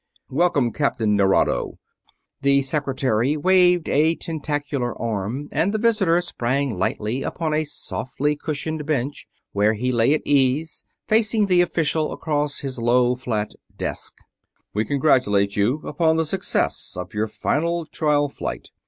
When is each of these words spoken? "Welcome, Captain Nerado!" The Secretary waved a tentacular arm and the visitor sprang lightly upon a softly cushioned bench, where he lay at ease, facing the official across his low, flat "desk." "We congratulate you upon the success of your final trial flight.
"Welcome, 0.31 0.71
Captain 0.71 1.15
Nerado!" 1.15 1.77
The 2.41 2.63
Secretary 2.63 3.37
waved 3.37 3.87
a 3.87 4.15
tentacular 4.15 4.99
arm 4.99 5.47
and 5.51 5.71
the 5.71 5.77
visitor 5.77 6.19
sprang 6.23 6.75
lightly 6.75 7.21
upon 7.21 7.53
a 7.53 7.65
softly 7.65 8.35
cushioned 8.35 8.87
bench, 8.87 9.27
where 9.51 9.75
he 9.75 9.91
lay 9.91 10.15
at 10.15 10.23
ease, 10.25 10.83
facing 11.07 11.45
the 11.45 11.61
official 11.61 12.11
across 12.11 12.61
his 12.61 12.79
low, 12.79 13.13
flat 13.13 13.51
"desk." 13.77 14.15
"We 14.73 14.85
congratulate 14.85 15.55
you 15.55 15.83
upon 15.85 16.17
the 16.17 16.25
success 16.25 16.95
of 16.97 17.13
your 17.13 17.27
final 17.27 17.85
trial 17.85 18.27
flight. 18.27 18.69